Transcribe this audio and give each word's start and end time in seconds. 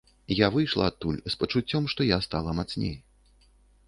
Я 0.35 0.47
выйшла 0.53 0.85
адтуль 0.91 1.19
з 1.33 1.33
пачуццём, 1.43 1.83
што 1.95 2.07
я 2.07 2.17
стала 2.27 2.57
мацней. 2.61 2.95